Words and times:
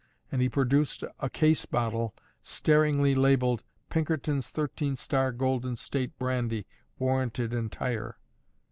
And 0.31 0.41
he 0.41 0.49
produced 0.49 1.03
a 1.19 1.29
case 1.29 1.67
bottle, 1.67 2.15
staringly 2.41 3.13
labelled 3.13 3.61
PINKERTON'S 3.91 4.49
THIRTEEN 4.49 4.95
STAR 4.95 5.31
GOLDEN 5.31 5.75
STATE 5.75 6.17
BRANDY, 6.17 6.65
WARRANTED 6.97 7.53
ENTIRE. 7.53 8.17